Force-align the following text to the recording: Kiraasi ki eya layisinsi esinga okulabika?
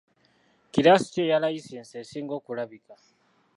Kiraasi 0.71 1.09
ki 1.13 1.19
eya 1.25 1.37
layisinsi 1.43 1.93
esinga 2.01 2.33
okulabika? 2.39 2.95